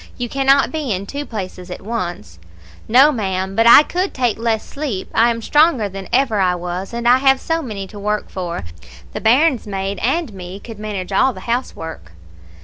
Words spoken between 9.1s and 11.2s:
The bairns maid and me could manage